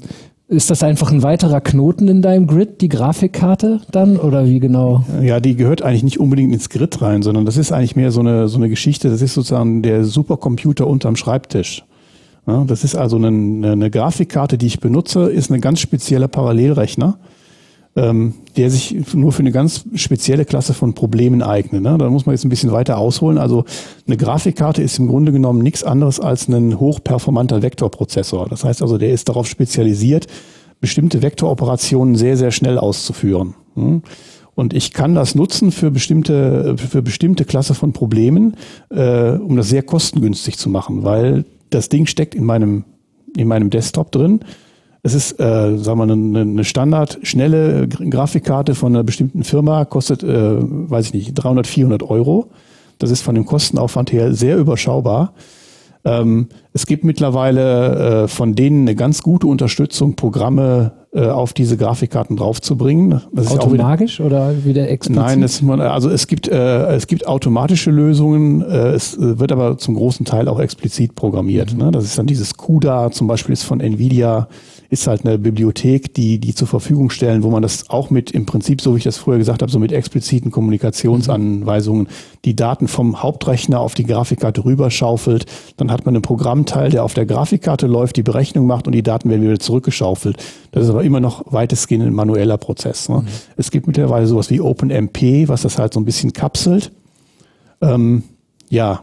[0.48, 5.04] ist das einfach ein weiterer Knoten in deinem Grid, die Grafikkarte dann oder wie genau?
[5.22, 8.20] Ja, die gehört eigentlich nicht unbedingt ins Grid rein, sondern das ist eigentlich mehr so
[8.20, 11.84] eine, so eine Geschichte, das ist sozusagen der Supercomputer unterm Schreibtisch.
[12.46, 17.18] Ja, das ist also eine, eine Grafikkarte, die ich benutze, ist ein ganz spezieller Parallelrechner
[17.98, 21.82] ähm, der sich nur für eine ganz spezielle Klasse von Problemen eignet.
[21.82, 21.96] Ne?
[21.98, 23.38] Da muss man jetzt ein bisschen weiter ausholen.
[23.38, 23.64] Also
[24.06, 28.48] eine Grafikkarte ist im Grunde genommen nichts anderes als ein hochperformanter Vektorprozessor.
[28.48, 30.26] Das heißt also, der ist darauf spezialisiert,
[30.80, 33.54] bestimmte Vektoroperationen sehr, sehr schnell auszuführen.
[33.74, 34.02] Hm?
[34.54, 38.56] Und ich kann das nutzen für bestimmte, für bestimmte Klasse von Problemen,
[38.90, 42.84] äh, um das sehr kostengünstig zu machen, weil das Ding steckt in meinem,
[43.37, 44.40] in meinem Desktop drin
[45.02, 50.22] es ist, äh, sagen wir, eine, eine Standard schnelle Grafikkarte von einer bestimmten Firma, kostet,
[50.22, 52.50] äh, weiß ich nicht, 300, 400 Euro.
[52.98, 55.34] Das ist von dem Kostenaufwand her sehr überschaubar.
[56.04, 61.76] Ähm, es gibt mittlerweile äh, von denen eine ganz gute Unterstützung, Programme äh, auf diese
[61.76, 63.20] Grafikkarten draufzubringen.
[63.32, 65.22] Das Automatisch wieder, oder wieder explizit?
[65.22, 69.78] Nein, das, also es gibt, äh, es gibt automatische Lösungen, äh, es äh, wird aber
[69.78, 71.72] zum großen Teil auch explizit programmiert.
[71.72, 71.78] Mhm.
[71.78, 71.90] Ne?
[71.90, 74.48] Das ist dann dieses CUDA, zum Beispiel ist von Nvidia
[74.90, 78.46] ist halt eine Bibliothek, die die zur Verfügung stellen, wo man das auch mit im
[78.46, 82.09] Prinzip, so wie ich das früher gesagt habe, so mit expliziten Kommunikationsanweisungen
[82.46, 85.44] die Daten vom Hauptrechner auf die Grafikkarte rüberschaufelt.
[85.77, 89.03] Dann hat man einen Programmteil, der auf der Grafikkarte läuft, die Berechnung macht und die
[89.03, 90.38] Daten werden wieder zurückgeschaufelt.
[90.72, 93.11] Das ist aber immer noch weitestgehend ein manueller Prozess.
[93.11, 93.18] Ne?
[93.18, 93.27] Mhm.
[93.59, 96.92] Es gibt mittlerweile sowas wie OpenMP, was das halt so ein bisschen kapselt.
[97.83, 98.22] Ähm,
[98.70, 99.03] ja.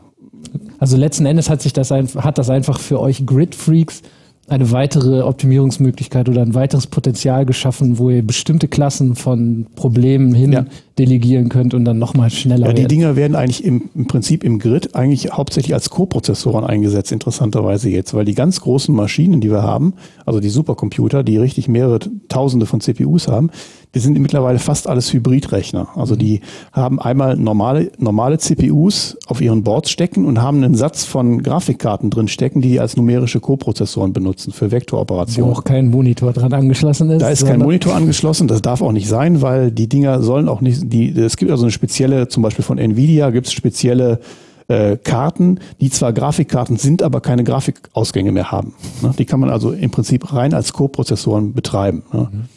[0.79, 4.01] Also letzten Endes hat sich das, hat das einfach für euch Grid-Freaks
[4.47, 10.51] eine weitere Optimierungsmöglichkeit oder ein weiteres Potenzial geschaffen, wo ihr bestimmte Klassen von Problemen hin
[10.51, 10.65] ja.
[10.99, 12.89] delegieren könnt und dann nochmal schneller Ja, die werden.
[12.89, 18.13] Dinger werden eigentlich im, im Prinzip im Grid eigentlich hauptsächlich als Co-Prozessoren eingesetzt, interessanterweise jetzt,
[18.13, 19.93] weil die ganz großen Maschinen, die wir haben,
[20.27, 23.49] also die Supercomputer, die richtig mehrere Tausende von CPUs haben,
[23.95, 25.87] die sind mittlerweile fast alles Hybridrechner.
[25.95, 31.05] Also die haben einmal normale, normale CPUs auf ihren Boards stecken und haben einen Satz
[31.05, 35.49] von Grafikkarten drin stecken, die die als numerische Co-Prozessoren benutzen für Vektoroperationen.
[35.49, 37.21] Wo auch kein Monitor dran angeschlossen ist.
[37.21, 40.59] Da ist kein Monitor angeschlossen, das darf auch nicht sein, weil die Dinger sollen auch
[40.59, 44.19] nicht, die, es gibt also eine spezielle, zum Beispiel von Nvidia gibt es spezielle
[44.67, 48.73] äh, Karten, die zwar Grafikkarten sind, aber keine Grafikausgänge mehr haben.
[49.01, 49.13] Ne?
[49.17, 52.03] Die kann man also im Prinzip rein als Co-Prozessoren betreiben.
[52.11, 52.27] Ne?
[52.29, 52.54] Mhm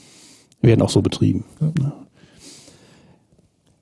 [0.63, 1.45] werden auch so betrieben.
[1.61, 1.93] Ja.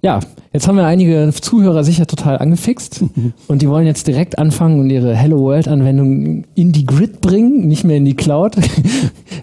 [0.02, 0.20] Ja,
[0.52, 3.02] jetzt haben wir einige Zuhörer sicher total angefixt
[3.48, 7.66] und die wollen jetzt direkt anfangen und ihre Hello World Anwendung in die Grid bringen,
[7.66, 8.56] nicht mehr in die Cloud.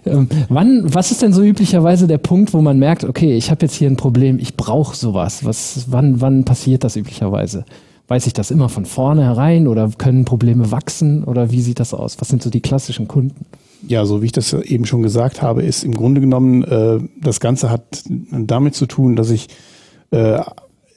[0.06, 3.64] Ähm, wann, was ist denn so üblicherweise der Punkt, wo man merkt, okay, ich habe
[3.64, 5.46] jetzt hier ein Problem, ich brauche sowas.
[5.46, 7.64] Was, wann, wann passiert das üblicherweise?
[8.08, 11.94] Weiß ich das immer von vorne herein oder können Probleme wachsen oder wie sieht das
[11.94, 12.20] aus?
[12.20, 13.46] Was sind so die klassischen Kunden?
[13.86, 17.40] Ja, so wie ich das eben schon gesagt habe, ist im Grunde genommen, äh, das
[17.40, 19.48] Ganze hat damit zu tun, dass ich
[20.10, 20.40] äh,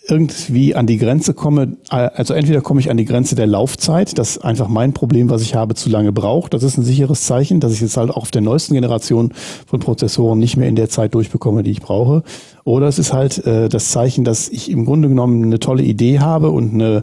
[0.10, 4.38] irgendwie an die Grenze komme, also entweder komme ich an die Grenze der Laufzeit, dass
[4.38, 6.54] einfach mein Problem, was ich habe, zu lange braucht.
[6.54, 9.34] Das ist ein sicheres Zeichen, dass ich jetzt halt auch auf der neuesten Generation
[9.66, 12.24] von Prozessoren nicht mehr in der Zeit durchbekomme, die ich brauche.
[12.64, 16.20] Oder es ist halt äh, das Zeichen, dass ich im Grunde genommen eine tolle Idee
[16.20, 17.02] habe und eine äh,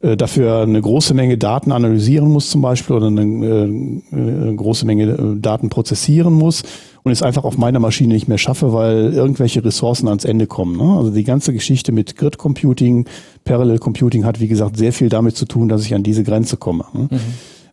[0.00, 5.04] dafür eine große Menge Daten analysieren muss zum Beispiel oder eine, äh, eine große Menge
[5.04, 6.62] äh, Daten prozessieren muss
[7.02, 10.76] und es einfach auf meiner Maschine nicht mehr schaffe, weil irgendwelche Ressourcen ans Ende kommen.
[10.76, 10.96] Ne?
[10.96, 13.06] Also die ganze Geschichte mit Grid Computing,
[13.44, 16.56] Parallel Computing hat wie gesagt sehr viel damit zu tun, dass ich an diese Grenze
[16.56, 16.84] komme.
[16.92, 17.08] Ne?
[17.10, 17.18] Mhm.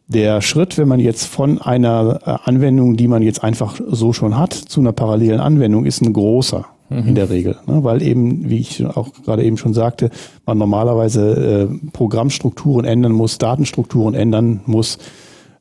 [0.08, 4.54] Der Schritt, wenn man jetzt von einer Anwendung, die man jetzt einfach so schon hat,
[4.54, 7.08] zu einer parallelen Anwendung, ist ein großer mhm.
[7.08, 7.58] in der Regel.
[7.68, 7.84] Ne?
[7.84, 10.10] Weil eben, wie ich auch gerade eben schon sagte,
[10.46, 14.98] man normalerweise äh, Programmstrukturen ändern muss, Datenstrukturen ändern muss.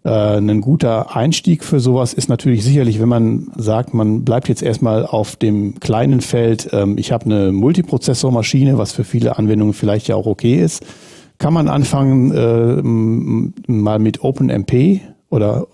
[0.04, 4.62] Äh, ein guter Einstieg für sowas ist natürlich sicherlich, wenn man sagt, man bleibt jetzt
[4.62, 10.08] erstmal auf dem kleinen Feld, ähm, ich habe eine Multiprozessormaschine, was für viele Anwendungen vielleicht
[10.08, 10.84] ja auch okay ist,
[11.38, 12.82] kann man anfangen äh,
[13.72, 15.66] mal mit OpenMP oder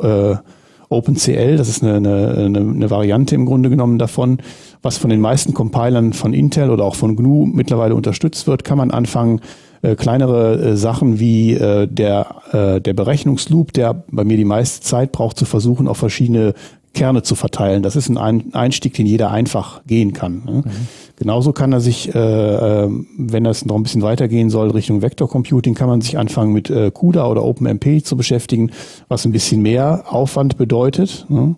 [0.42, 0.59] äh,
[0.90, 4.38] OpenCL, das ist eine, eine, eine Variante im Grunde genommen davon,
[4.82, 8.76] was von den meisten Compilern von Intel oder auch von GNU mittlerweile unterstützt wird, kann
[8.76, 9.40] man anfangen,
[9.82, 14.84] äh, kleinere äh, Sachen wie äh, der, äh, der Berechnungsloop, der bei mir die meiste
[14.84, 16.54] Zeit braucht, zu versuchen, auf verschiedene
[16.92, 17.82] Kerne zu verteilen.
[17.82, 20.42] Das ist ein Einstieg, den jeder einfach gehen kann.
[20.44, 20.62] Ne?
[20.64, 20.88] Mhm.
[21.20, 25.28] Genauso kann er sich, äh, äh, wenn das noch ein bisschen weitergehen soll, Richtung Vector
[25.28, 28.70] Computing, kann man sich anfangen mit äh, CUDA oder OpenMP zu beschäftigen,
[29.08, 31.26] was ein bisschen mehr Aufwand bedeutet.
[31.28, 31.56] Ne?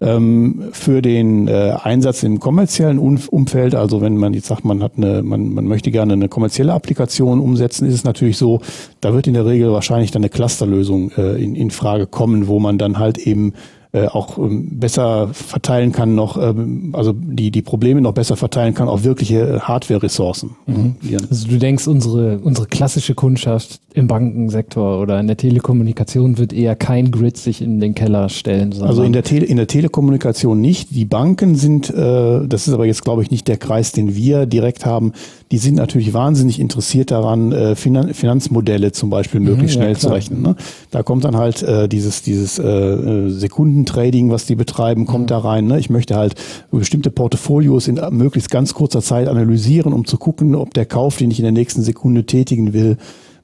[0.00, 5.22] Ähm, für den Einsatz im kommerziellen Umfeld, also wenn man jetzt sagt, man hat eine,
[5.22, 8.60] man, man möchte gerne eine kommerzielle Applikation umsetzen, ist es natürlich so,
[9.02, 12.78] da wird in der Regel wahrscheinlich dann eine Clusterlösung in, in Frage kommen, wo man
[12.78, 13.52] dann halt eben
[13.96, 18.74] äh, auch ähm, besser verteilen kann, noch, ähm, also die, die Probleme noch besser verteilen
[18.74, 20.50] kann auf wirkliche Hardware-Ressourcen.
[20.66, 20.96] Mhm.
[21.30, 26.76] Also du denkst, unsere, unsere klassische Kundschaft im Bankensektor oder in der Telekommunikation wird eher
[26.76, 28.74] kein Grid sich in den Keller stellen.
[28.82, 30.94] Also in der, Tele, in der Telekommunikation nicht.
[30.94, 34.44] Die Banken sind, äh, das ist aber jetzt glaube ich nicht der Kreis, den wir
[34.44, 35.12] direkt haben,
[35.52, 39.92] die sind natürlich wahnsinnig interessiert daran, äh, Finan Finanzmodelle zum Beispiel mhm, möglichst mhm, schnell
[39.92, 40.42] ja, zu rechnen.
[40.42, 40.56] Ne?
[40.90, 45.28] Da kommt dann halt äh, dieses, dieses äh, äh, Sekundentrading, was die betreiben, kommt mhm.
[45.28, 45.66] da rein.
[45.66, 45.78] Ne?
[45.78, 46.34] Ich möchte halt
[46.72, 51.30] bestimmte Portfolios in möglichst ganz kurzer Zeit analysieren, um zu gucken, ob der Kauf, den
[51.30, 52.96] ich in der nächsten Sekunde tätigen will,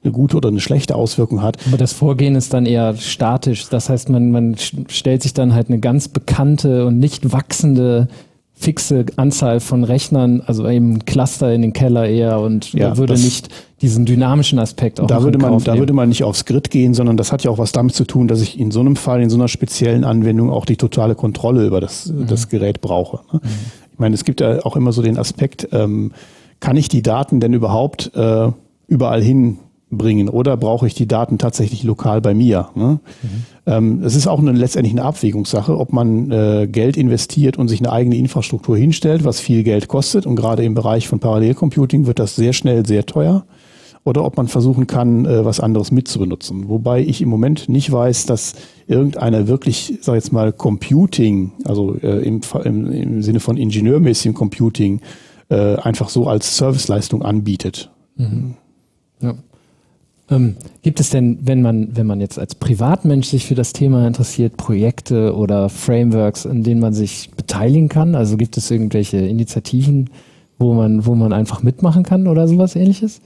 [0.03, 1.57] eine gute oder eine schlechte Auswirkung hat.
[1.67, 3.69] Aber das Vorgehen ist dann eher statisch.
[3.69, 4.55] Das heißt, man, man
[4.89, 8.09] stellt sich dann halt eine ganz bekannte und nicht wachsende
[8.55, 13.49] fixe Anzahl von Rechnern, also eben Cluster in den Keller eher und ja, würde nicht
[13.81, 17.17] diesen dynamischen Aspekt auch da würde man Da würde man nicht aufs Grid gehen, sondern
[17.17, 19.29] das hat ja auch was damit zu tun, dass ich in so einem Fall, in
[19.29, 22.27] so einer speziellen Anwendung auch die totale Kontrolle über das, mhm.
[22.27, 23.21] das Gerät brauche.
[23.33, 23.41] Ne?
[23.43, 23.49] Mhm.
[23.91, 26.11] Ich meine, es gibt ja auch immer so den Aspekt, ähm,
[26.59, 28.49] kann ich die Daten denn überhaupt äh,
[28.87, 29.59] überall hin
[29.97, 32.69] bringen oder brauche ich die Daten tatsächlich lokal bei mir?
[32.75, 32.99] Ne?
[33.21, 33.29] Mhm.
[33.65, 37.79] Ähm, es ist auch eine, letztendlich eine Abwägungssache, ob man äh, Geld investiert und sich
[37.79, 42.19] eine eigene Infrastruktur hinstellt, was viel Geld kostet und gerade im Bereich von Parallelcomputing wird
[42.19, 43.45] das sehr schnell sehr teuer
[44.05, 46.67] oder ob man versuchen kann, äh, was anderes mitzubenutzen.
[46.67, 48.55] Wobei ich im Moment nicht weiß, dass
[48.87, 55.01] irgendeiner wirklich, sag jetzt mal, Computing, also äh, im, im, im Sinne von ingenieurmäßigem Computing,
[55.49, 57.91] äh, einfach so als Serviceleistung anbietet.
[58.15, 58.55] Mhm.
[59.21, 59.35] Ja.
[60.29, 64.07] Ähm, gibt es denn, wenn man, wenn man jetzt als Privatmensch sich für das Thema
[64.07, 68.15] interessiert, Projekte oder Frameworks, in denen man sich beteiligen kann?
[68.15, 70.09] Also gibt es irgendwelche Initiativen,
[70.57, 73.21] wo man, wo man einfach mitmachen kann oder sowas ähnliches?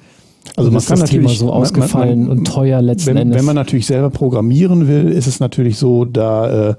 [0.55, 3.37] Also man kann das Thema so ausgefallen man, man, und teuer letzten wenn, Endes.
[3.37, 6.75] Wenn man natürlich selber programmieren will, ist es natürlich so, da äh,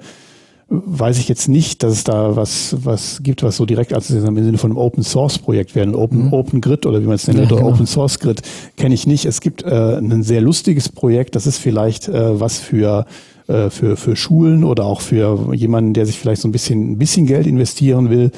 [0.70, 4.20] weiß ich jetzt nicht, dass es da was, was gibt, was so direkt als im
[4.20, 5.86] Sinne von einem Open Source Projekt wäre.
[5.86, 6.32] Ein Open, mhm.
[6.32, 7.70] Open Grid oder wie man es nennt, ja, oder genau.
[7.70, 8.42] Open Source Grid
[8.76, 9.24] kenne ich nicht.
[9.24, 13.06] Es gibt äh, ein sehr lustiges Projekt, das ist vielleicht äh, was für
[13.46, 16.98] äh, für, für Schulen oder auch für jemanden, der sich vielleicht so ein bisschen, ein
[16.98, 18.30] bisschen Geld investieren will.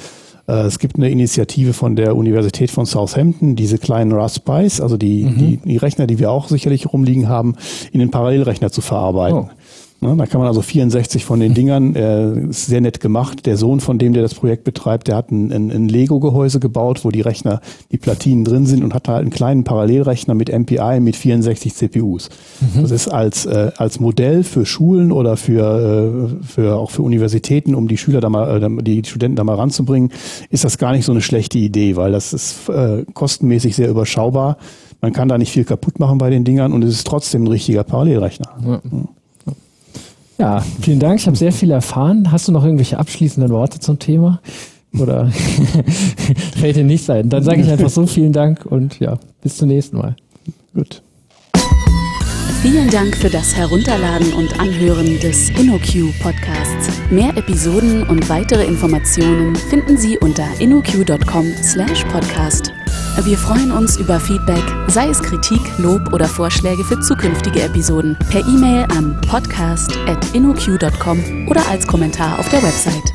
[0.46, 5.24] Äh, es gibt eine Initiative von der Universität von Southampton, diese kleinen Raspberries, also die,
[5.24, 5.38] mhm.
[5.38, 7.56] die, die Rechner, die wir auch sicherlich rumliegen haben,
[7.92, 9.38] in den Parallelrechner zu verarbeiten.
[9.38, 9.48] Oh.
[10.02, 13.44] Ne, da kann man also 64 von den Dingern, äh, ist sehr nett gemacht.
[13.44, 17.04] Der Sohn von dem, der das Projekt betreibt, der hat ein, ein, ein Lego-Gehäuse gebaut,
[17.04, 17.60] wo die Rechner,
[17.92, 22.30] die Platinen drin sind und hat halt einen kleinen Parallelrechner mit MPI mit 64 CPUs.
[22.60, 22.80] Mhm.
[22.80, 27.74] Das ist als, äh, als Modell für Schulen oder für, äh, für auch für Universitäten,
[27.74, 30.12] um die Schüler da mal, äh, die Studenten da mal ranzubringen,
[30.48, 34.56] ist das gar nicht so eine schlechte Idee, weil das ist äh, kostenmäßig sehr überschaubar.
[35.02, 37.48] Man kann da nicht viel kaputt machen bei den Dingern und es ist trotzdem ein
[37.48, 38.48] richtiger Parallelrechner.
[38.64, 38.80] Ja.
[40.40, 41.20] Ja, vielen Dank.
[41.20, 42.32] Ich habe sehr viel erfahren.
[42.32, 44.40] Hast du noch irgendwelche abschließenden Worte zum Thema?
[44.98, 45.30] Oder
[46.56, 47.28] fällt dir nichts ein?
[47.28, 50.16] Dann sage ich einfach so vielen Dank und ja, bis zum nächsten Mal.
[50.74, 51.02] Gut.
[52.62, 56.88] Vielen Dank für das Herunterladen und Anhören des InnoQ Podcasts.
[57.10, 62.79] Mehr Episoden und weitere Informationen finden Sie unter innoq.com/podcast.
[63.24, 68.40] Wir freuen uns über Feedback, sei es Kritik, Lob oder Vorschläge für zukünftige Episoden, per
[68.40, 73.12] E-Mail an podcast.innoq.com oder als Kommentar auf der Website.